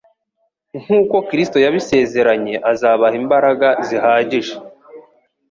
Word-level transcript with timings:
Nk'uko 0.81 1.15
Kristo 1.29 1.57
yabisezeranye 1.65 2.55
azabaha 2.71 3.15
imbaraga 3.21 3.67
zihagije 3.87 4.53